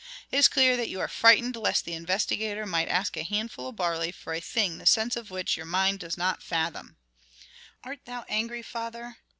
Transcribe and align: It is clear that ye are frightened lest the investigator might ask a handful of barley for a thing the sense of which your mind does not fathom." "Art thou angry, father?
It 0.31 0.37
is 0.37 0.47
clear 0.47 0.77
that 0.77 0.89
ye 0.89 0.95
are 0.95 1.07
frightened 1.07 1.55
lest 1.55 1.85
the 1.85 1.93
investigator 1.93 2.65
might 2.65 2.87
ask 2.87 3.15
a 3.15 3.21
handful 3.23 3.67
of 3.67 3.75
barley 3.75 4.11
for 4.11 4.33
a 4.33 4.39
thing 4.39 4.79
the 4.79 4.87
sense 4.87 5.15
of 5.15 5.29
which 5.29 5.55
your 5.55 5.67
mind 5.67 5.99
does 5.99 6.17
not 6.17 6.41
fathom." 6.41 6.97
"Art 7.83 7.99
thou 8.05 8.25
angry, 8.27 8.63
father? 8.63 9.17